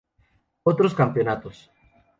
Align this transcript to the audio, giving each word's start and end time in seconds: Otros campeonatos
Otros 0.63 0.95
campeonatos 0.95 1.69